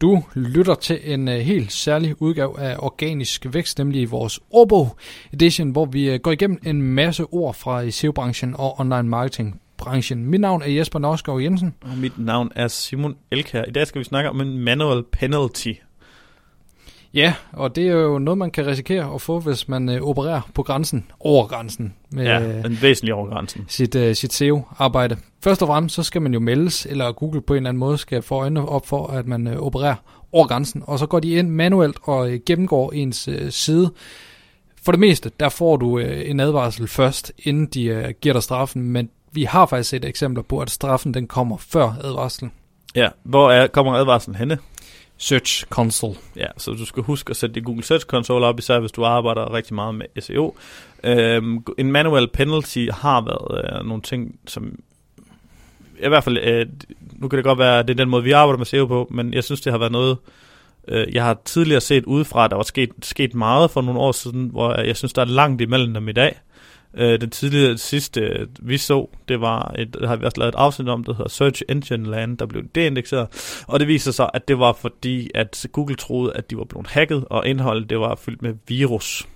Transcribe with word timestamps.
Du 0.00 0.22
lytter 0.34 0.74
til 0.74 1.00
en 1.04 1.28
uh, 1.28 1.34
helt 1.34 1.72
særlig 1.72 2.22
udgave 2.22 2.60
af 2.60 2.76
Organisk 2.78 3.46
Vækst, 3.52 3.78
nemlig 3.78 4.10
vores 4.10 4.40
ordbog 4.50 4.96
edition, 5.32 5.70
hvor 5.70 5.84
vi 5.84 6.14
uh, 6.14 6.20
går 6.20 6.32
igennem 6.32 6.58
en 6.66 6.82
masse 6.82 7.24
ord 7.24 7.54
fra 7.54 7.90
SEO-branchen 7.90 8.54
og 8.58 8.80
online 8.80 9.02
marketing 9.02 9.60
branchen. 9.76 10.24
Mit 10.24 10.40
navn 10.40 10.62
er 10.62 10.66
Jesper 10.66 10.98
Norsgaard 10.98 11.40
Jensen. 11.40 11.74
Og 11.80 11.98
mit 11.98 12.18
navn 12.18 12.52
er 12.54 12.68
Simon 12.68 13.16
Elkær. 13.30 13.64
I 13.64 13.70
dag 13.70 13.86
skal 13.86 13.98
vi 13.98 14.04
snakke 14.04 14.30
om 14.30 14.40
en 14.40 14.58
manual 14.58 15.02
penalty. 15.12 15.72
Ja, 17.14 17.34
og 17.52 17.76
det 17.76 17.88
er 17.88 17.92
jo 17.92 18.18
noget, 18.18 18.38
man 18.38 18.50
kan 18.50 18.66
risikere 18.66 19.14
at 19.14 19.20
få, 19.20 19.40
hvis 19.40 19.68
man 19.68 19.88
øh, 19.88 20.02
opererer 20.02 20.40
på 20.54 20.62
grænsen, 20.62 21.10
over 21.20 21.46
grænsen. 21.46 21.94
Med, 22.10 22.24
ja, 22.24 22.62
den 22.62 22.78
væsentlige 22.82 23.14
over 23.14 23.28
grænsen. 23.28 23.64
Sit, 23.68 23.94
øh, 23.94 24.14
sit 24.14 24.32
SEO-arbejde. 24.32 25.16
Først 25.46 25.62
og 25.62 25.68
fremmest, 25.68 25.94
så 25.94 26.02
skal 26.02 26.22
man 26.22 26.34
jo 26.34 26.40
meldes, 26.40 26.86
eller 26.86 27.12
Google 27.12 27.42
på 27.42 27.54
en 27.54 27.56
eller 27.56 27.68
anden 27.68 27.78
måde 27.78 27.98
skal 27.98 28.22
få 28.22 28.34
øjnene 28.34 28.68
op 28.68 28.86
for, 28.86 29.06
at 29.06 29.26
man 29.26 29.46
øh, 29.46 29.56
opererer 29.56 29.94
over 30.32 30.46
grænsen. 30.46 30.82
Og 30.86 30.98
så 30.98 31.06
går 31.06 31.20
de 31.20 31.30
ind 31.30 31.50
manuelt 31.50 31.96
og 32.02 32.30
øh, 32.30 32.40
gennemgår 32.46 32.92
ens 32.92 33.28
øh, 33.28 33.50
side. 33.50 33.92
For 34.82 34.92
det 34.92 34.98
meste, 34.98 35.30
der 35.40 35.48
får 35.48 35.76
du 35.76 35.98
øh, 35.98 36.30
en 36.30 36.40
advarsel 36.40 36.88
først, 36.88 37.32
inden 37.38 37.66
de 37.66 37.84
øh, 37.84 38.14
giver 38.20 38.32
dig 38.32 38.42
straffen, 38.42 38.82
men 38.82 39.10
vi 39.32 39.44
har 39.44 39.66
faktisk 39.66 39.90
set 39.90 40.04
eksempler 40.04 40.42
på, 40.42 40.58
at 40.58 40.70
straffen 40.70 41.14
den 41.14 41.26
kommer 41.26 41.56
før 41.56 41.94
advarslen. 42.04 42.52
Ja, 42.94 43.08
hvor 43.22 43.50
er, 43.50 43.66
kommer 43.66 43.92
advarslen 43.92 44.36
henne? 44.36 44.58
Search 45.16 45.66
Console. 45.66 46.16
Ja, 46.36 46.46
så 46.56 46.70
du 46.70 46.84
skal 46.84 47.02
huske 47.02 47.30
at 47.30 47.36
sætte 47.36 47.54
din 47.54 47.64
Google 47.64 47.84
Search 47.84 48.06
Console 48.06 48.46
op, 48.46 48.58
især 48.58 48.80
hvis 48.80 48.92
du 48.92 49.04
arbejder 49.04 49.54
rigtig 49.54 49.74
meget 49.74 49.94
med 49.94 50.06
SEO. 50.20 50.56
Øhm, 51.04 51.64
en 51.78 51.92
manual 51.92 52.28
penalty 52.28 52.86
har 52.92 53.20
været 53.20 53.64
øh, 53.64 53.86
nogle 53.88 54.02
ting, 54.02 54.38
som 54.46 54.78
i 56.02 56.08
hvert 56.08 56.24
fald, 56.24 56.38
øh, 56.38 56.66
nu 57.12 57.28
kan 57.28 57.36
det 57.36 57.44
godt 57.44 57.58
være, 57.58 57.78
at 57.78 57.88
det 57.88 57.94
er 57.94 58.04
den 58.04 58.08
måde, 58.08 58.22
vi 58.22 58.32
arbejder 58.32 58.58
med 58.58 58.66
SEO 58.66 58.86
på, 58.86 59.08
men 59.10 59.34
jeg 59.34 59.44
synes, 59.44 59.60
det 59.60 59.72
har 59.72 59.78
været 59.78 59.92
noget, 59.92 60.16
øh, 60.88 61.14
jeg 61.14 61.24
har 61.24 61.40
tidligere 61.44 61.80
set 61.80 62.04
udefra, 62.04 62.44
at 62.44 62.50
der 62.50 62.56
var 62.56 62.64
sket, 62.64 62.90
sket 63.02 63.34
meget 63.34 63.70
for 63.70 63.82
nogle 63.82 64.00
år 64.00 64.12
siden, 64.12 64.48
hvor 64.52 64.80
jeg 64.80 64.96
synes, 64.96 65.12
der 65.12 65.22
er 65.22 65.26
langt 65.26 65.62
imellem 65.62 65.94
dem 65.94 66.08
i 66.08 66.12
dag. 66.12 66.40
Øh, 66.94 67.20
den 67.20 67.30
tidligere 67.30 67.78
sidste, 67.78 68.20
øh, 68.20 68.46
vi 68.62 68.78
så, 68.78 69.08
det 69.28 69.40
var 69.40 69.74
et, 69.78 69.94
der 69.94 70.08
har 70.08 70.16
vi 70.16 70.24
også 70.24 70.40
lavet 70.40 70.54
et 70.54 70.58
afsnit 70.58 70.88
om, 70.88 71.04
der 71.04 71.14
hedder 71.14 71.30
Search 71.30 71.62
Engine 71.68 72.10
Land, 72.10 72.38
der 72.38 72.46
blev 72.46 72.62
deindekseret, 72.74 73.28
og 73.68 73.80
det 73.80 73.88
viser 73.88 74.12
sig, 74.12 74.30
at 74.34 74.48
det 74.48 74.58
var 74.58 74.72
fordi, 74.72 75.30
at 75.34 75.66
Google 75.72 75.96
troede, 75.96 76.32
at 76.34 76.50
de 76.50 76.56
var 76.56 76.64
blevet 76.64 76.86
hacket, 76.86 77.24
og 77.30 77.46
indholdet 77.46 77.90
det 77.90 78.00
var 78.00 78.14
fyldt 78.14 78.42
med 78.42 78.54
virus. 78.68 79.26